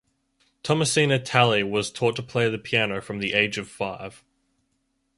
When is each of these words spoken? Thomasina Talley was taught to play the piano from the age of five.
Thomasina 0.63 1.19
Talley 1.19 1.61
was 1.61 1.91
taught 1.91 2.15
to 2.15 2.23
play 2.23 2.49
the 2.49 2.57
piano 2.57 3.03
from 3.03 3.19
the 3.19 3.33
age 3.33 3.59
of 3.59 3.69
five. 3.69 4.23